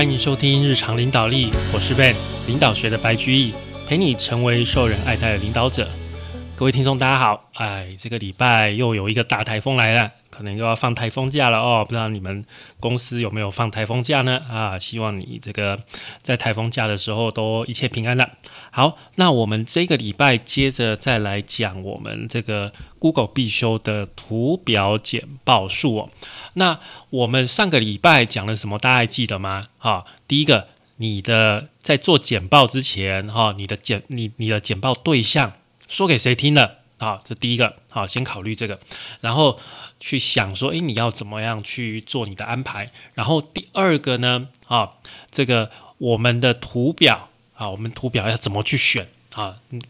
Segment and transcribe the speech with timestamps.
[0.00, 2.14] 欢迎收听日常领导力，我是 Ben，
[2.46, 3.52] 领导学的白居易，
[3.86, 5.86] 陪你成为受人爱戴的领导者。
[6.56, 7.50] 各位听众，大家好！
[7.56, 10.10] 哎，这个礼拜又有一个大台风来了，
[10.40, 11.84] 可能又要放台风假了哦。
[11.84, 12.42] 不知道你们
[12.80, 14.40] 公司有没有放台风假呢？
[14.50, 15.78] 啊，希望你这个
[16.22, 18.26] 在台风假的时候都一切平安了。
[18.70, 26.10] 好，那我们这个礼拜接着再来讲我们这个 Google 必修的图表简报术哦。
[26.54, 26.80] 那
[27.10, 28.78] 我们上个礼拜讲了什么？
[28.78, 29.64] 大家还记得吗？
[29.80, 35.52] 啊，第一个，你的在做简报之前，哈，你的简你你的简报对象。
[35.86, 36.78] 说给谁听的？
[37.00, 38.78] 好，这第一个，好，先考虑这个，
[39.22, 39.58] 然后
[39.98, 42.90] 去想说，诶，你要怎么样去做你的安排？
[43.14, 44.90] 然后第二个呢，啊，
[45.30, 49.08] 这个我们的图表，啊，我们图表要怎么去选？
[49.34, 49.80] 啊，嗯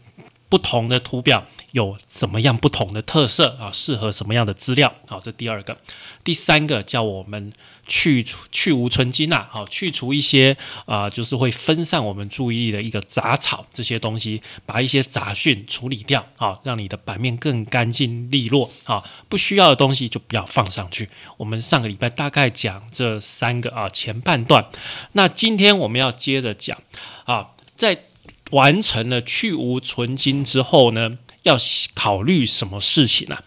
[0.51, 3.57] 不同的图表有什么样不同的特色？
[3.59, 4.93] 啊，适合什么样的资料？
[5.07, 5.75] 好，这第二个，
[6.23, 7.51] 第三个叫我们。
[7.87, 21.09] 去除去无存精呐，好，去除一些啊，就是会分散我们注意力的一个杂草这些东西，把一些杂讯处理掉，好，让你的版面更干净利落，好，不需要的东西就不要放上去。
[21.35, 24.65] 我们上个礼拜大概讲这三个啊前半段，
[25.13, 26.77] 那今天我们要接着讲
[27.25, 28.05] 啊，在
[28.51, 31.57] 完成了去无存精之后呢，要
[31.93, 33.39] 考虑什么事情呢？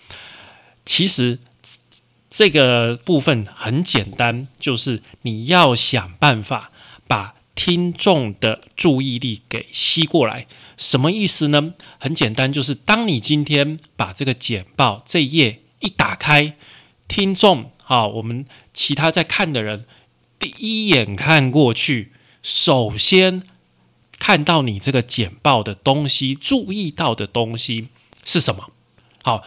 [0.85, 1.39] 其实。
[2.37, 6.73] 这个部分很简单，就是你要想办法
[7.07, 10.49] 把听众的注意力给吸过来。
[10.77, 11.75] 什么意思呢？
[12.01, 16.57] 很简单，就是当你今天把这个简报这一页一打开，
[17.07, 19.87] 听众啊，我们其他在看的人
[20.41, 22.11] 第一眼看过去，
[22.43, 23.45] 首先
[24.19, 27.89] 看到你这个简报的东西，注意到的东西
[28.25, 28.71] 是什么？
[29.23, 29.45] 好，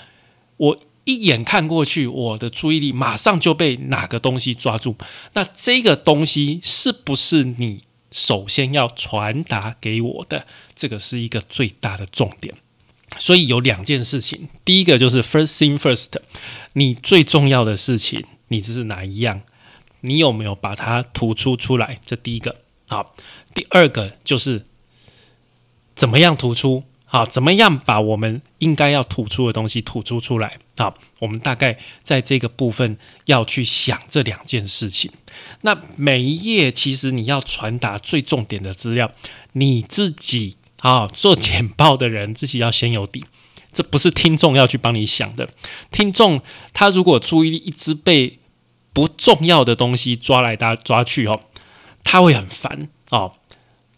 [0.58, 0.80] 我。
[1.10, 4.98] 一眼看过去，我的注意力马上就被哪个东西抓住。
[5.36, 10.46] 那这个东西是不是你首先要传达给我的？
[10.76, 12.54] 这个是一个最大的重点。
[13.18, 16.12] 所以有两件事情，第一个就是 first thing first，
[16.74, 19.44] 你最重要的事情，你这是哪一样？
[20.02, 22.02] 你有没有把它突出出来？
[22.06, 22.58] 这第一个。
[22.90, 23.16] 好，
[23.58, 24.68] 第二个就是
[25.96, 26.84] 怎么样突出？
[27.06, 30.60] 好，怎么样把我们应该要吐出的东西吐出出来？
[30.78, 35.12] 好，我们大概在这个部分要去想这两件事情。
[35.62, 39.12] 那每一页其实你要传达最重点的资料，
[39.54, 43.26] 你自己啊做简报的人自己要先有底，
[43.74, 45.50] 这不是听众要去帮你想的。
[45.90, 46.40] 听众
[46.74, 48.38] 他如果注意力一直被
[48.94, 51.42] 不重要的东西抓来抓抓去哦，
[52.04, 53.34] 他会很烦哦，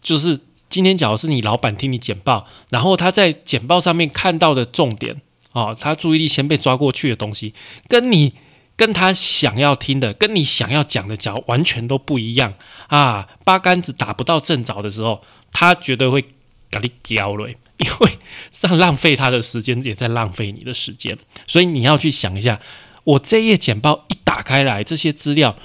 [0.02, 0.40] 就是。
[0.70, 7.52] 今天假如是你老板听你简报，然后他在简报上面看到的重点啊，他注意力先被抓过去的东西，
[7.88, 8.34] 跟你
[8.76, 12.54] 跟他想要听的，跟你想要讲的讲完全都不一样
[12.86, 13.26] 啊！
[13.44, 18.12] 八竿子打不到正着的时候，他绝对会给你叼了， 因为
[18.52, 21.18] 上浪费他的时间，也在浪费你的时间。
[21.48, 22.60] 所以你要去想一下，
[23.02, 25.56] 我这页简报一打开来，这些资料，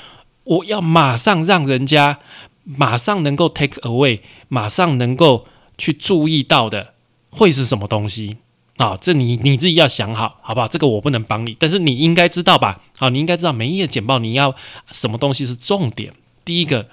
[0.46, 2.18] 我要马上让人家。
[2.66, 6.96] 马上能够 take away，马上能够去注意到的
[7.30, 8.38] 会是什么东西
[8.78, 8.98] 啊？
[9.00, 10.68] 这你你自己要想好，好不好？
[10.68, 12.82] 这个我不能帮你，但是你应该知道吧？
[12.98, 14.56] 好，你应该知道每一页简报你要
[14.92, 16.12] 什么东西是重点。
[16.44, 16.90] 第一个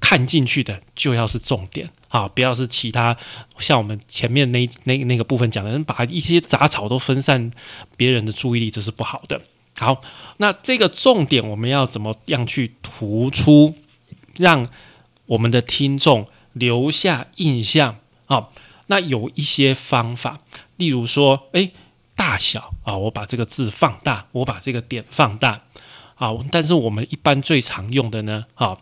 [0.00, 3.16] 看进去的就要是重点啊，不要是其他
[3.58, 7.50] 像我们前面那那那个部分讲的，把一些杂草都分散
[7.96, 9.40] 别人的注意力，这是不好的。
[9.78, 10.00] 好，
[10.38, 13.74] 那这个重点我们要怎么样去突出，
[14.36, 14.66] 让
[15.28, 17.96] 我们的听众留下印象
[18.26, 18.48] 啊，
[18.88, 20.40] 那有一些方法，
[20.76, 21.72] 例如说，诶，
[22.14, 25.62] 大小啊，我把这个字放大，我把这个点放大
[26.16, 26.36] 啊。
[26.50, 28.76] 但是我们一般最常用的呢，啊，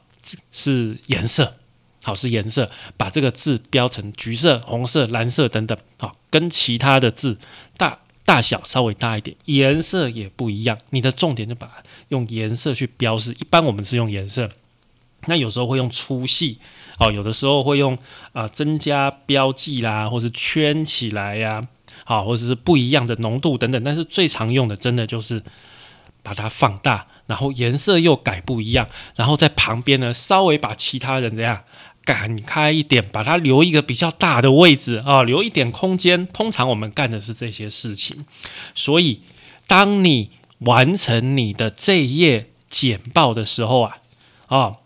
[0.51, 1.56] 是颜色，
[2.03, 7.39] 好是颜色，把这个字标成橘色、红色、蓝色等等，好，跟其他的字
[7.77, 10.79] 大大小稍微大一点，颜色也不一样。
[10.91, 14.50] 你的重点就把用颜色去标示，一般我们是用颜色。
[15.26, 16.58] 那有时候会用粗细
[16.99, 17.99] 哦，有的时候会用
[18.32, 21.69] 啊增加标记啦，或是圈起来呀，
[22.05, 23.82] 好，或者是不一样的浓度等等。
[23.84, 25.43] 但是最常用的，真的就是
[26.23, 31.64] 把它放大，然后颜色又改不一样，然后在旁边呢稍微把其他人这样
[32.02, 36.26] 赶开一点，把它留一个比较大的位置啊，留一点空间。
[36.29, 38.25] 通常我们干的是这些事情，
[38.75, 39.20] 所以
[39.67, 40.31] 当你
[40.61, 43.99] 完成你的这页简报的时候啊，
[44.46, 44.76] 啊。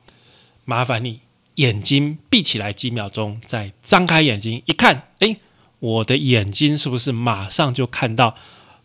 [0.71, 1.19] 麻烦你
[1.57, 5.39] 眼睛闭起来几秒钟，再张开眼睛一看，诶，
[5.81, 8.37] 我的眼睛是不是马上就看到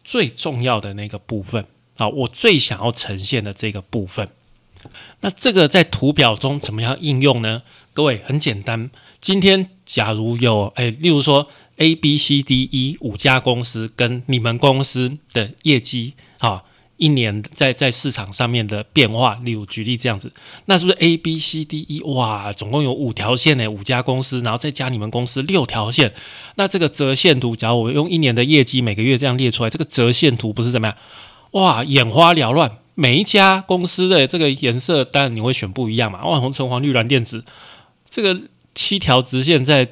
[0.03, 1.63] 最重要的那个部分
[1.97, 2.09] 啊？
[2.09, 4.27] 我最想要呈现的这个部分，
[5.21, 7.61] 那这个在图表中怎么样应用呢？
[7.93, 8.89] 各位很简单，
[9.21, 16.63] 今天假如有诶，例如说 A、B、C、D、E 五家公司跟你们公司的业绩啊。
[16.97, 20.31] 一年在在市场上面的变化，例如举例这样子，
[20.65, 23.67] 那是不是 A B C D E 哇，总共有五条线呢？
[23.67, 26.13] 五家公司，然后再加你们公司六条线，
[26.55, 30.97] 那这个折线图，假如我用一年的业绩每个月这样列出来，这个折线图不是怎么样？
[31.51, 36.25] 哇，眼花缭乱，每一家公司的这个颜色，当然你会选不一样嘛。
[36.25, 37.43] 万，红橙黄绿蓝靛紫，
[38.09, 38.41] 这个
[38.73, 39.89] 七条直线在。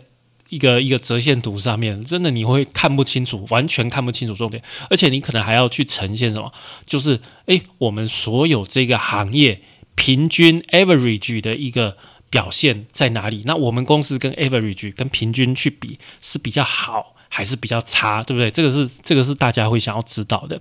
[0.53, 6.51] 一个一个折线图上面，真的你会看不清楚，完全看不清楚重点，而且你可能还要去呈现什么？
[6.85, 9.61] 就是诶，我们所有这个行业
[9.95, 11.97] 平均 average 的一个
[12.29, 13.41] 表现在哪里？
[13.45, 18.23] 那我们公司跟 average 跟平均去比是比较好还是比较差？
[18.23, 18.51] 对不对？
[18.51, 20.59] 这个是这个是大家会想要知道的。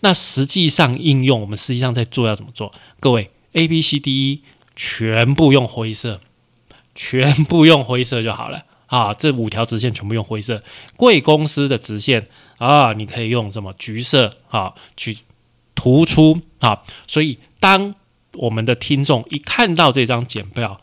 [0.00, 2.72] 那实际上应用，我们实际上在做要怎么做？
[2.98, 4.42] 各位 A B C D E
[4.74, 6.20] 全部用灰色，
[6.94, 8.64] 全部用灰色就好了。
[8.90, 10.60] 啊，这五条直线全部用灰色。
[10.96, 12.26] 贵公司的直线
[12.58, 15.16] 啊，你可以用什么橘色啊去
[15.76, 16.82] 突出啊。
[17.06, 17.94] 所以，当
[18.34, 20.80] 我们的听众一看到这张简报，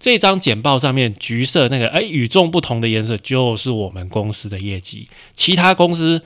[0.00, 5.08] 这张简报上面橘色那个哎与众不同的颜色，就是我们公司的业绩。
[5.32, 6.22] 其他公司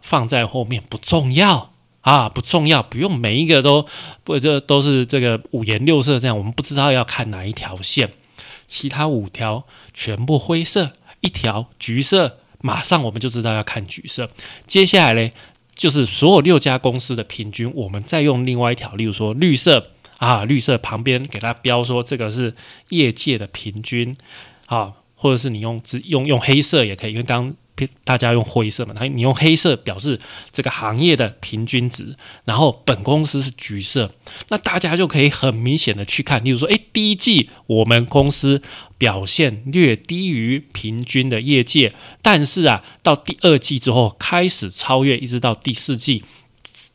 [0.00, 3.84] 放在后面不重要啊，不重要，不用每一个都
[4.22, 8.08] 不这都是这个五颜六色这样，我们不知道要看哪一条线。
[8.70, 14.30] 其他五条全部灰色，一条橘色，马上我们就知道要看橘色。
[14.66, 15.32] 接下来嘞，
[15.74, 22.54] 就是所有六家公司的平均，我们再用另外一条，例如说绿色啊，绿色旁边给它标说这个是
[22.90, 24.16] 业界的平均
[24.66, 27.54] 啊，或者是你用只用用黑色也可以，因为刚。
[28.04, 30.20] 大家用灰色嘛，它你用黑色表示
[30.52, 34.12] 这个行业的平均值，然后本公司是橘色，
[34.48, 38.62] 那大家就可以很明显的去看，例如说，诶，第一季我们公司
[38.98, 41.92] 表现略低于平均的业界，
[42.22, 46.24] 但是啊，到第二季之后开始超越，一直到第四季，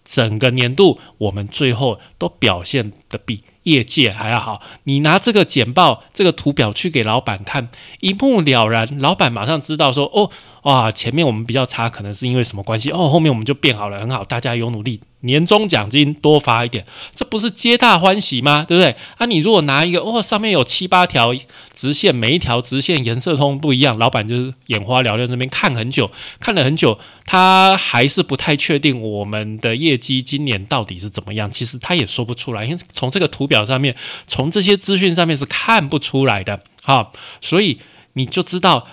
[0.03, 3.43] 整个年度我们最后都表现的比。
[3.65, 10.29] 业界还要好，你拿这个简报、这个图表去给老板看，一目了然，老板马上知道说：哦，
[10.65, 12.89] 哇，前面我们比较差，可能是因为什么关系？
[12.89, 14.99] 哦，后面我们就变好了，很好，大家有努力。
[15.19, 18.65] 年终奖金多发一点，这不是皆大欢喜吗？
[18.67, 18.95] 对不对？
[19.17, 21.35] 啊，你如果拿一个哦，上面有七八条
[21.71, 26.09] 直线，每一条直线颜色通不一样，老板就是眼花缭乱，那边看很久，
[26.39, 31.49] 看了很久，他还是不太确定我们的业绩今年到底是怎么样。
[31.51, 33.95] 其实他也说不出来，因为从这个图表上面，
[34.27, 36.59] 从这些资讯上面是看不出来的。
[36.81, 37.79] 好，所以
[38.13, 38.87] 你就知道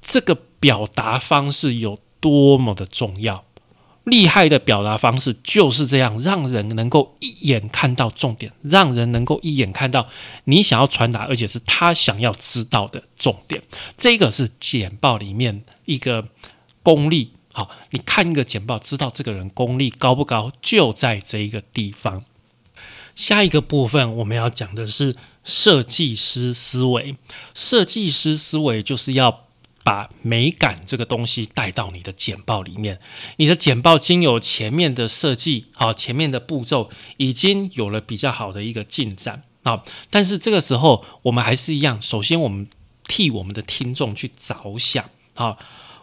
[0.00, 0.34] 这个
[0.66, 3.44] 表达方式有多么的重要。
[4.02, 10.08] 厉害的表达方式就是这样，让人能够一眼看到重点，让人能够一眼看到
[10.44, 13.62] 你想要传达，而且是他想要知道的重点。
[13.96, 16.26] 这个是简报里面一个
[16.82, 17.30] 功力。
[17.52, 22.24] 好，你看一个简报，知道这个人功力高不高，就在这一个地方。
[23.14, 25.14] 下一个部分我们要讲的是
[25.44, 27.14] 设计师思维。
[27.54, 29.45] 设计师思维就是要。
[29.86, 32.98] 把美感这个东西带到你的简报里面，
[33.36, 39.84] 你的简报经由前面的设计，好，前面的步骤已经有了比较好的一个进展啊。
[40.10, 42.66] 但是这个时候，我们还是一样，首先我们
[43.04, 45.56] 替我们的听众去着想啊，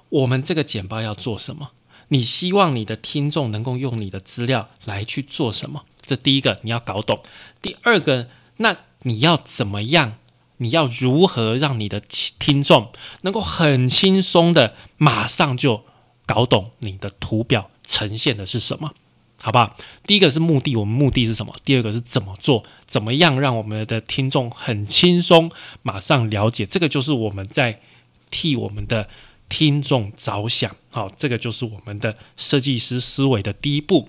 [0.07, 1.71] 我们这个简报要做什么？
[2.07, 5.83] 你希望你的听众能够用你的资料来去做什么？
[6.01, 7.21] 这第一个你要搞懂。
[7.61, 10.15] 第二个，那你要怎么样？
[10.57, 12.01] 你要如何让你的
[12.39, 12.91] 听众
[13.21, 15.83] 能够很轻松的马上就
[16.25, 18.93] 搞懂你的图表呈现的是什么？
[19.41, 19.75] 好不好？
[20.07, 21.53] 第一个是目的，我们目的是什么？
[21.65, 22.63] 第二个是怎么做？
[22.85, 26.65] 怎么样让我们的听众很轻松马上了解？
[26.65, 27.81] 这个就是我们在
[28.29, 29.09] 替我们的
[29.49, 30.73] 听众着想。
[30.89, 34.07] 好，这个就是我们的设计师思维的第一步。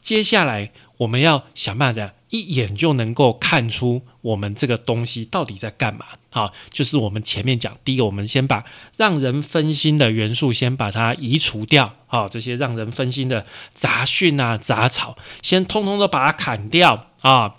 [0.00, 2.14] 接下来我们要想办法。
[2.32, 6.06] 一眼就能够看出我们这个东西到底在干嘛。
[6.30, 8.64] 好，就是我们前面讲，第一个，我们先把
[8.96, 11.94] 让人分心的元素先把它移除掉。
[12.06, 17.56] 好，这些让人分心的杂讯啊、杂草，先通通都把它砍掉啊。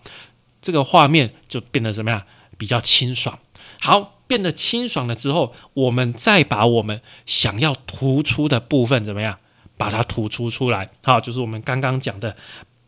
[0.60, 2.24] 这个画面就变得怎么样？
[2.58, 3.38] 比较清爽。
[3.80, 9.38] 好，变得清爽了之后，我们再把我们想要突出的部分怎么样？
[9.78, 10.90] 把它突出出来。
[11.04, 12.36] 好，就是我们刚刚讲的。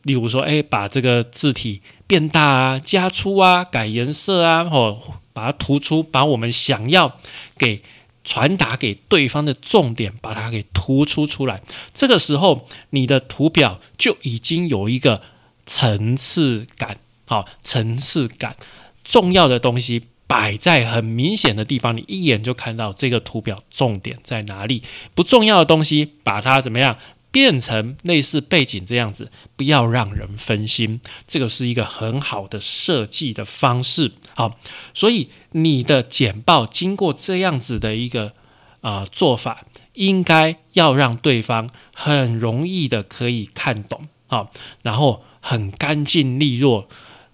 [0.06, 4.98] 例如说，哎，把这个字体变大啊、加粗啊、改颜色啊，或
[5.34, 7.20] 把它突出，把我们想要
[7.58, 7.82] 给
[8.24, 11.62] 传达给对方的重点，把它给突出出来。
[11.94, 15.24] 这个时候，你的图表就已经有一个
[15.66, 16.98] 层次感
[17.28, 18.56] 好层次感，
[19.04, 24.84] 重要的东西摆在很明显的地方，你一眼就看到这个图表重点在哪里。
[25.16, 26.98] 不重要的东西，把它怎么样
[27.36, 31.02] 变成类似背景这样子，不要让人分心。
[31.28, 34.14] 这个是一个很好的设计的方式。
[34.34, 34.58] 好，
[34.94, 38.32] 所以你的简报经过这样子的一个
[38.80, 39.66] 啊做法，
[39.96, 44.08] 应该要让对方很容易的可以看懂。
[44.28, 44.50] 好，
[44.84, 46.88] 然后很干净利落。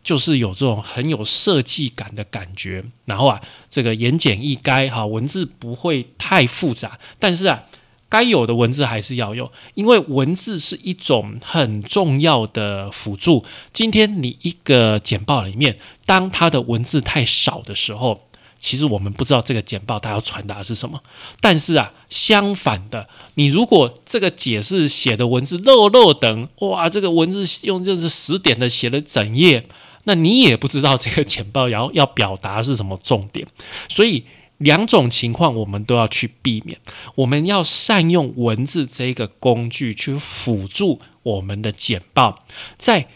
[0.03, 3.39] 就是有这种很有设计感的感觉，然后啊，
[3.69, 7.65] 这个言简意赅，哈，文字不会太复杂，但是啊，
[8.11, 13.45] 该有的文字还是要有，因为文字是一种很重要的辅助。
[13.71, 18.27] 今天你一个简报里面，当它的文字太少的时候，
[18.59, 21.01] 其实我们不知道这个简报它要传达的是什么。
[21.39, 29.65] 但是啊，相反的，你如果这个解释写的文字漏漏等，哇，这个文字用就是十点的写了整页。
[30.03, 33.47] 那你也不知道这个简报要要表达是什么重点，
[33.87, 34.25] 所以
[34.61, 36.79] 两种情况我们都要去避免。
[37.15, 42.45] 我们要善用文字这个工具去辅助我们的简报，
[42.77, 43.07] 在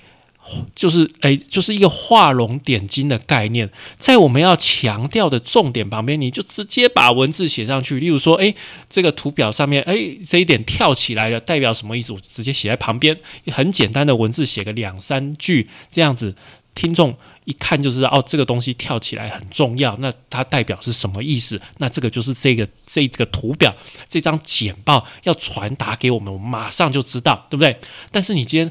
[0.76, 8.00] 就是诶，就是一个画龙点睛的概念，在我们要强调的重点旁边，你就直接把文字写上去。
[8.00, 8.54] 例如说，诶，
[8.88, 12.14] 这个图表上面，诶，这一点跳起来了，代表什么意思？
[12.14, 13.18] 我直接写在旁边，
[13.52, 16.36] 很简单的文字，写个两三句这样子。
[16.76, 17.16] 听众
[17.46, 19.96] 一看就知道哦，这个东西跳起来很重要。
[20.00, 21.60] 那它代表是什么意思？
[21.78, 23.74] 那这个就是这个这个图表
[24.10, 27.80] 这张简报要传达给我们，我们马上就知道，对不对？
[28.12, 28.70] 但是你今天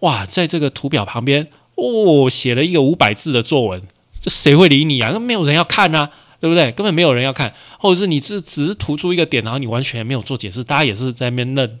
[0.00, 3.80] 哇，在这个图表旁边哦，写了一个五百字的作文，
[4.20, 5.10] 这谁会理你啊？
[5.12, 6.10] 那没有人要看啊，
[6.40, 6.72] 对不对？
[6.72, 11.78] 根本没有人要看，或者是你只只是突出一个点，然后你完全没有做解释，大家也是在那边愣，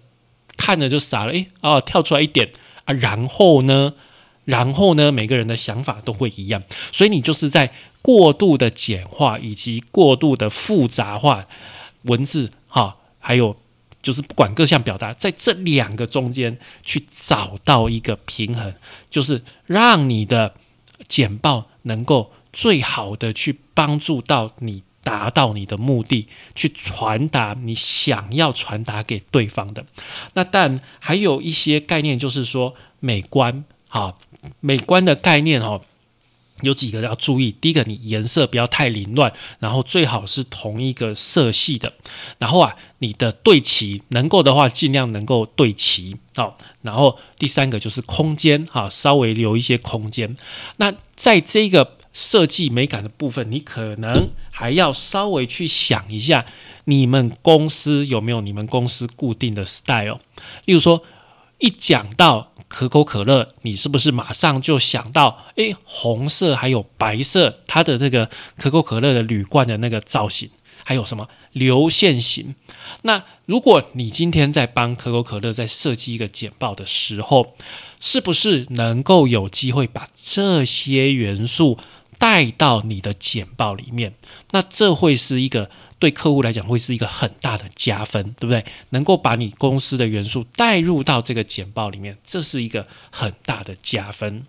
[0.56, 1.32] 看着就傻了。
[1.32, 2.52] 诶，哦，跳出来一点
[2.84, 3.94] 啊，然后呢？
[4.46, 6.62] 然后呢，每个人的想法都会一样，
[6.92, 11.44] 所以你就是在过度的简化以及过度的复杂化
[12.02, 13.56] 文字，哈，还有
[14.00, 18.72] 就是不管各项表达，在这两个中间去找到一个平衡，
[19.10, 20.54] 就是让你的
[21.08, 29.84] 简报能够最好的去帮助到你达到你的目的，去传达你想要传达给对方的。
[30.34, 34.20] 那但还有一些概念，就是说美观，好。
[34.60, 35.80] 美观的概念哈，
[36.62, 37.54] 有几个要注意。
[37.60, 41.92] 第一个，你颜色不要太凌乱，然后最好是同一个色系的。
[42.38, 46.16] 然后啊，你的对齐能够的话，尽量能够对齐。
[46.34, 50.34] 好，然后第三个就是空间哈，稍微留一些空间。
[50.78, 56.46] 那在这个设计美感的部分，你可能还要稍微去想一下，
[56.84, 60.20] 你们公司有没有你们公司固定的 style？
[60.64, 61.02] 例如说，
[61.58, 62.52] 一讲到。
[62.76, 68.28] 可口可乐，你是不是马上就想到，诶，红色还有白色，它的这个
[68.58, 70.50] 可口可乐的铝罐的那个造型，
[70.84, 72.54] 还有什么流线型？
[73.00, 77.54] 那如果你今天在帮可口可乐在设计一个简报的时候，
[77.98, 81.78] 是不是能够有机会把这些元素
[82.18, 84.14] 带到你的简报里面？
[84.50, 85.70] 那这会是一个。
[85.98, 88.62] 对客户来讲会是一个很大的加分，对不对？
[88.90, 94.44] 能够把你公司的元素带入到这个简报里面，这是一个很大的加分。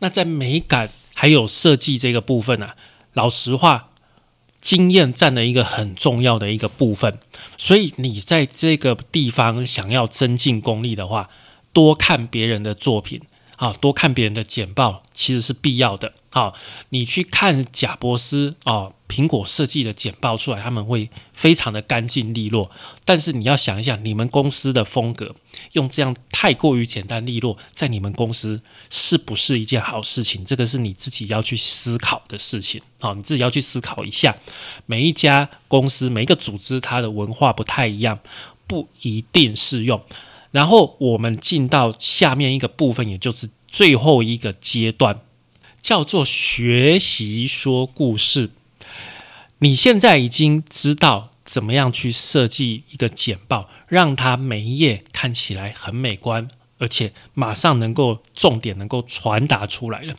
[0.00, 2.70] 那在美感还有设计这个部分呢，
[3.12, 3.90] 老实话，
[4.60, 7.16] 经验占了一个很重要的一个部分。
[7.56, 11.30] 所以你在这个地方想要增进功力的话，
[11.72, 13.20] 多看别人的作品，
[13.62, 16.14] 啊，多看别人的简报，其实是必要的。
[16.30, 16.52] 好，
[16.88, 22.72] 你去看贾伯斯啊，苹果设计的简报出来，他们会非常的干净利落。
[23.04, 25.36] 但是你要想一想，你们公司的风格
[25.74, 30.44] 用这样太过于简单利落，在你们公司是不是一件好事情？
[30.44, 32.82] 这个是你自己要去思考的事情。
[32.98, 34.36] 好，你自己要去思考一下。
[34.86, 38.18] 每一家公司、每一个组织，它的文化不太一样，
[38.66, 40.02] 不一定适用。
[40.52, 45.20] 然后我们进到下面一个部分，也就是最后一个阶段。
[45.82, 48.50] 叫做学习说故事。
[49.58, 56.46] 你现在已经知道怎么样去设计一个简报，让它每一页看起来很美观，
[56.78, 60.14] 而且马上能够重点能够传达出来了。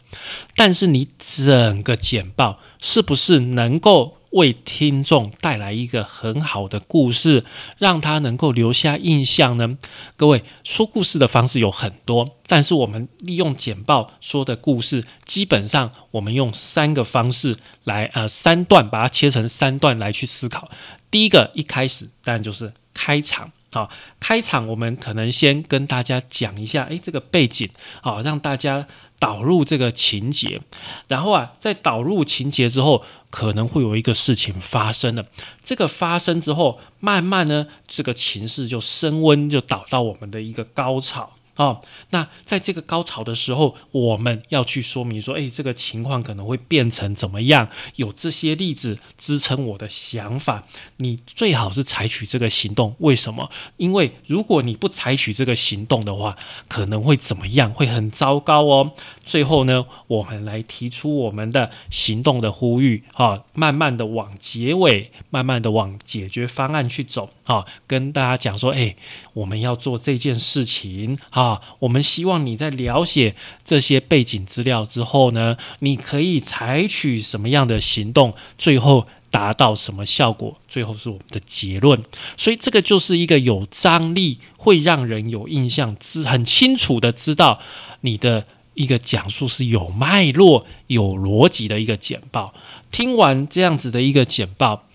[0.57, 4.17] 但是你整个简报是不是能够？
[4.33, 7.43] 为听众带来一个很好的故事，
[7.77, 9.77] 让他能够留下印象呢？
[10.15, 20.69] 各位说故事的方式有很多，但是我们利用简报说的故事，基本上我们用三个方式来，呃，三段把它切成三段来去思考。
[21.11, 27.69] 第一个一开始当然就是开场，好，开场我们可能先跟大家讲一下，诶，这个背景
[28.01, 28.87] 啊，让大家
[29.23, 30.59] 导入这个情节，
[31.07, 35.25] 然后啊，在导入情节之后，可能会有一个事情发生了。
[35.63, 41.31] 这个发生之后，慢慢呢，这个情势就升温，就导到我们的一个高潮。
[41.55, 41.79] 哦，
[42.09, 47.69] 那在这个高潮的时候，我们要去说明说，诶，这个情况可能会变成怎么样？
[47.97, 50.63] 有这些例子支撑我的想法，
[50.97, 52.95] 你最好是采取这个行动。
[52.97, 53.51] 为什么？
[53.77, 56.35] 因为如果你不采取这个行动的话，
[56.67, 57.71] 可能会怎么样？
[57.71, 58.91] 会很糟糕哦。
[59.23, 68.95] 最后呢，我们来提出我们的行动的呼吁，哈，慢慢的往结尾，慢慢的往解决方案去走，啊，跟大家讲说，诶，
[69.33, 71.42] 我们要做这件事情，啊。
[71.43, 73.35] 啊，我们希望你在了解
[73.65, 80.57] 这些背景资料之后呢，你可以采取什么样的行动，最后达到什么效果？
[80.69, 82.01] 最后是我们的结论。
[82.37, 87.59] 所以这个就是一个有张力，会让人有印象，知很清楚的知道
[88.01, 88.45] 你的
[88.75, 92.53] 一个讲述是有脉络、有逻辑的一个简报。
[92.89, 94.85] 听完这样子的一个简报。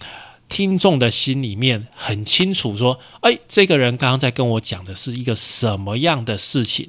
[0.48, 6.88] 听众的心里面很清楚，说：“哎，这个人刚刚在跟我讲的是一个什么样的事情？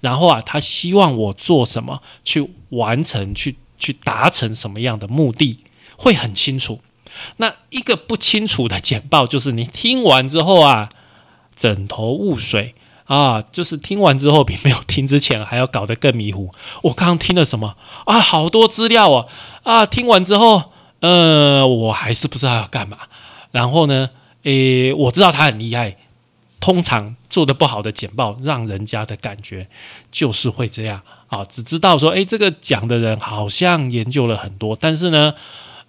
[0.00, 5.58] 然后啊，他希望我做什么，去完成，去去达成什么样的目的，
[5.96, 6.80] 会很清楚。
[7.38, 10.88] 那一个不清楚的简报，就是你听完之后啊，
[11.56, 12.76] 枕头雾水
[13.06, 16.50] 啊，就是听完之后比没有听之前还要搞得更迷糊。
[16.82, 17.76] 我刚刚听了什么
[18.06, 18.20] 啊？
[18.20, 19.26] 好多资料啊！
[19.64, 22.98] 啊，听完之后。”呃，我还是不知道要干嘛。
[23.50, 24.10] 然后呢，
[24.44, 25.96] 诶，我知道他很厉害。
[26.60, 29.66] 通常做的不好的简报，让人家的感觉
[30.12, 31.42] 就是会这样啊。
[31.46, 35.32] 只知道说，诶，这个讲的人好像研究了很多，但是呢，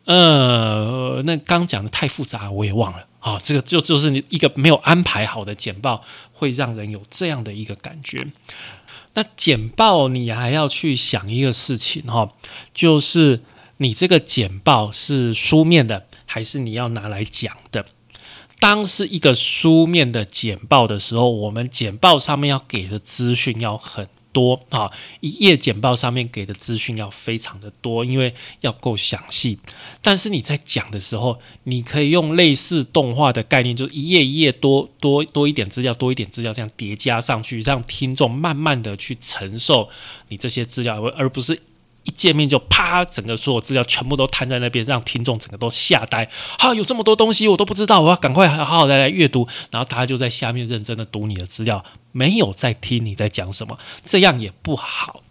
[0.06, 3.38] 呃，那刚讲的太复杂，我也忘了啊。
[3.44, 6.02] 这个就就是你一个没有安排好的简报，
[6.32, 8.26] 会让人有这样的一个感觉。
[9.16, 12.32] 那简报你还要去想一个事情哈，
[12.74, 13.42] 就是。
[13.82, 17.88] 你这个简报是书面的，还是你要拿来讲的？
[18.60, 24.92] 当是一个书面的简报的时候，我们简报上面要给的资讯要很多啊，
[25.22, 29.58] 一页简报上面给的资讯要非常的多，因为要够详细。
[30.04, 39.90] 但是你在讲的时候，你可以用类似动画的概念，就是一页一页多多多一点资料，多一点资料这样叠加上去，让听众慢慢的去承受
[40.28, 41.60] 你这些资料，而不是。
[42.04, 46.30] 一见面就啪，整个所有资料全部都摊在那边，让听众整个都吓呆。
[46.60, 49.48] 哈，有这么多东西我都不知道，我要赶快好好的来阅读。
[49.70, 55.22] 然后大家就在下面认真的读你的资料，没有在听你在讲什么，这样也不好。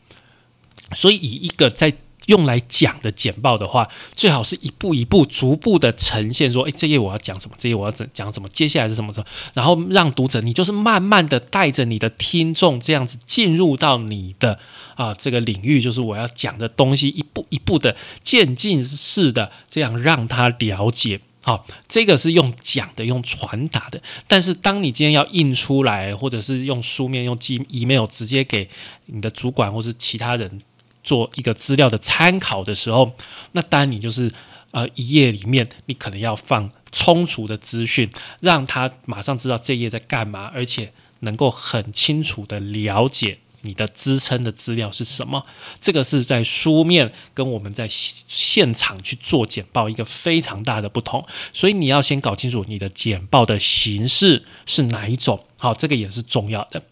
[0.95, 1.95] 所以以一个在。
[2.31, 14.59] 用来讲的简报的话，最好是一步一步、逐步的呈现，说，诶，这页我要讲什么，这页我要讲讲什么，接下来是什么什么，然后让读者，你就是慢慢的带着你的听众这样子进入到你的
[14.95, 21.21] 啊这个领域，就是我要讲的东西，一步一步的渐进式的这样让他了解。
[21.43, 24.01] 好，这个是用讲的，用传达的。
[24.29, 28.69] 但是当你今天要印出来，或者是用书面、用寄 email 直接给
[29.07, 30.61] 你的主管或是其他人。
[31.03, 33.13] 做一个资料的参考的时候，
[33.53, 34.31] 那当然你就是
[34.73, 38.11] 呃一页里面你可能要放充足的资讯，
[38.41, 45.45] 让他马上知道这页在干嘛，而且能够很清楚的了解你的支撑的资料是什么。
[45.81, 56.83] 这个是在书面跟我们在现场去做简报一个非常大的不同，所以你要先搞清楚你的简报的形式是哪一种，好，这个也是重要的。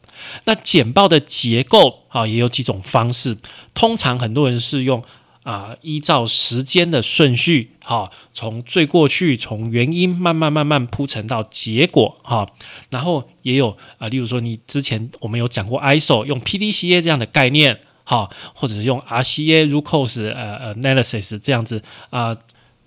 [0.44, 3.36] 那简报的结构啊，也有几种方式。
[3.74, 5.02] 通常很多人是用
[5.44, 12.46] 啊，依照时间的顺序，哈，从最过去，从原因慢慢慢慢铺陈到结果，哈。
[12.90, 22.36] 然后也有啊，例如说你之前我们有讲过 ISO 用 PDCA 这样的概念，哈，或者是用 RCA root cause 呃 analysis 这样子啊。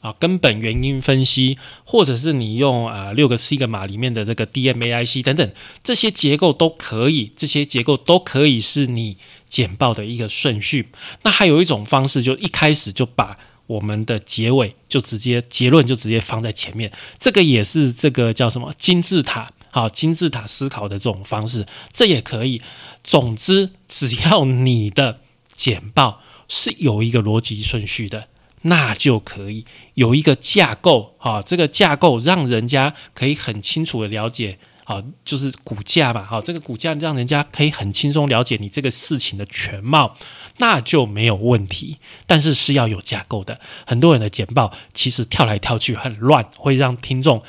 [0.01, 5.51] 啊，根本原因分析，或者是你用啊六个 sigma 里面的这个 DMAIC 等等，
[5.83, 10.87] 这些结构都可以，这些结构都可以是你简报的一个顺序。
[11.21, 13.37] 那还有一种方式，就一开始就把
[13.67, 22.61] 我们的结尾就直接结论就直接放在前面，这个也是这个叫什么金字塔，好金字塔思考的这种方式，这也可以。
[23.03, 25.19] 总之，只要你的
[25.55, 28.27] 简报是有一个逻辑顺序的。
[28.63, 40.17] 那就可以有一个架构啊，这个架构让人家可以很清楚的了解啊，就是股价嘛，好，这个股价让人家可以很轻松了解你这个事情的全貌，
[40.57, 41.97] 那就没有问题。
[42.27, 47.41] 但是是要有架构的，很多人的简报其实跳来跳去很乱，会让听众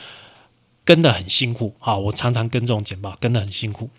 [0.84, 1.96] 跟得很辛苦啊。
[1.96, 3.90] 我常常跟这种简报跟得很辛苦。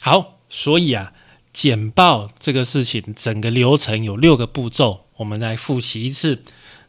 [0.00, 1.12] 好，所以啊，
[1.52, 6.42] 简报这个事情整个流程有六个步骤，我们来复习一次。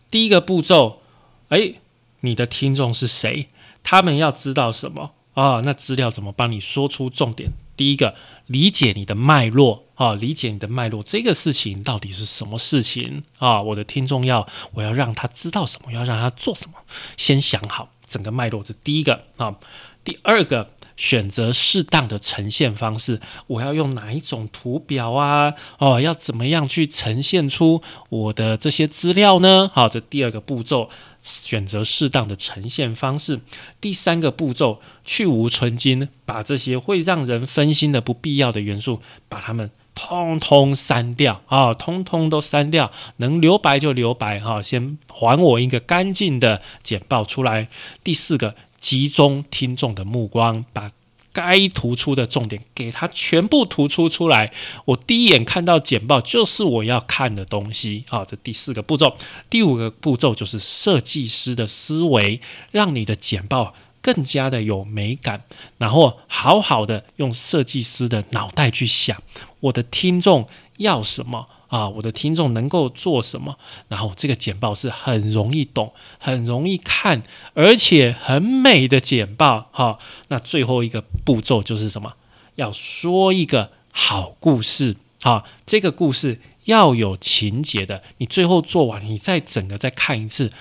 [0.09, 1.03] 第一个步骤，
[1.49, 1.73] 哎，
[2.21, 3.49] 你的听众是谁？
[3.83, 5.61] 他们要知道什么啊？
[5.63, 7.51] 那资料怎么帮你说出重点？
[7.75, 8.15] 第一个，
[8.47, 13.61] 理解你的脉络啊，理解你的脉络，这个事情到底是什么事情啊？
[13.61, 16.75] 我的听众要，我要让他知道什么，要让他做什么，
[17.17, 19.55] 先想好整个脉络，这第一个啊。
[20.03, 20.71] 第二个。
[20.99, 25.53] 选择适当的呈现方式，我要用哪一种图表啊？
[25.77, 29.71] 哦，要怎么样去呈现出我的这些资料呢？
[29.73, 30.89] 好，这第二个步骤，
[31.21, 33.39] 选择适当的呈现方式。
[33.79, 47.69] 第三个步骤，去无存金，把这些会让人分心的不必要的元素，把它们通通删掉啊，通通都删掉，能留白就留白哈，先还我一个干净的简报出来。
[48.03, 48.55] 第四个。
[48.79, 50.91] 集中听众的目光，把
[51.31, 54.51] 该突出的重点给他全部突出出来。
[54.85, 58.03] 我第一眼看到简报就是我要看的东西。
[58.07, 59.15] 好，这第四个步骤，
[59.49, 65.43] 第五个步骤就是设计师的思维，让你的简报更加的有美感。
[65.77, 69.21] 然后好好的用设计师的脑袋去想，
[69.59, 70.47] 我的听众
[70.79, 71.47] 要什么。
[71.69, 73.59] 啊，我的听众能够做什么？
[73.89, 77.21] 然后这个简报是很容易懂、很容易看，
[77.53, 79.69] 而且很美的简报。
[79.71, 82.13] 哈，那最后一个步骤就是什么？
[82.55, 84.97] 要说一个好故事。
[85.21, 88.01] 好，这个故事要有情节的。
[88.17, 90.51] 你最后做完，你再整个再看一次，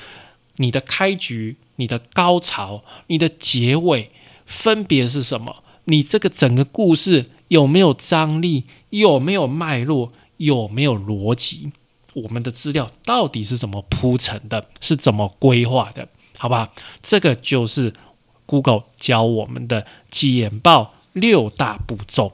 [0.57, 4.11] 你的开局、你的高潮、你的结尾
[4.45, 5.63] 分别是什么？
[5.85, 8.65] 你这个整个故事有没有张力？
[8.91, 10.13] 有没有脉络？
[10.39, 11.73] 有没有逻辑？
[12.15, 14.69] 我们的资料到底是怎么铺成的？
[14.81, 16.09] 是怎么规划的？
[16.39, 16.71] 好吧，
[17.03, 17.93] 这个就是
[18.47, 22.33] Google 教我们的简报六大步骤。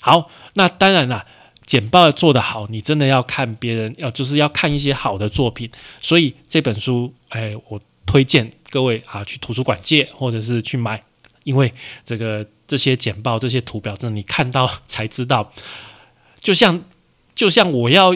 [0.00, 1.26] 好，那当然了，
[1.64, 5.70] 简报做得好，你真的要看别人，要就是要看一些好的作品。
[6.00, 11.02] 所以这本书，哎，我推荐各位啊去图书馆借，或者是去买，
[11.44, 11.72] 因为
[12.04, 15.52] 这个这些简报、这些图表，真的你看到才知道，
[16.40, 16.82] 就像。
[17.32, 18.14] 就像我要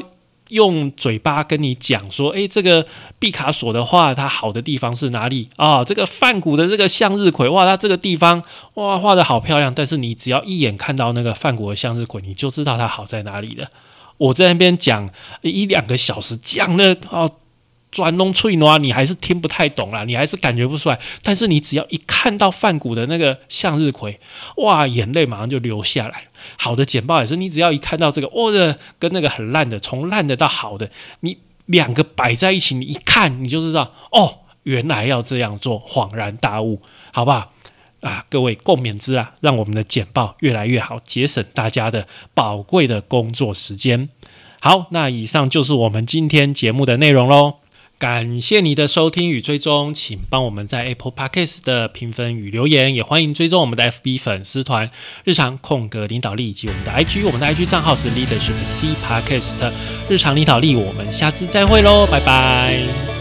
[0.48, 2.86] 用嘴巴跟你讲说，诶，这个
[3.18, 5.82] 毕卡索的画，它好的地方是哪里啊？
[5.82, 8.42] 这个梵谷的这个向日葵，哇，它这个地方
[8.74, 9.72] 哇画的好漂亮。
[9.72, 13.68] 但是你只要一眼看到那个梵谷的向日葵，你就知道它好在哪里了。
[14.18, 15.08] 我在那边讲
[15.40, 17.30] 一两个小时，讲的哦。
[17.94, 20.98] 转弄脆挪，你还是听不太懂啦，你还是感觉不出来。
[21.22, 24.18] 但是你只要一看到范谷的那个向日葵，
[24.56, 26.24] 哇，眼泪马上就流下来。
[26.58, 37.52] 好的简报也是，你只要一看到这个，哦，跟那个很烂的，从烂的到好的，你两个摆在一起，你一看你就知道，哦，原来要这样做，恍然大悟，好不好？
[38.00, 44.10] 啊，各位共勉之啊，让我们的简报越来越好，节省大家的宝贵的工作时间。
[44.60, 47.63] 好，那以上就是我们今天节目的内容喽。
[48.04, 54.90] 感谢你的收听与追踪，请帮我们在 Apple Podcast 的评分与留言，也欢迎追踪我们的 FB 粉丝团
[55.24, 59.72] 日常空格领导力以及我们的 IG，我们的 IG 账号是 Leadership C Podcast
[60.06, 63.13] 日常领导力，我们下次再会喽，拜拜。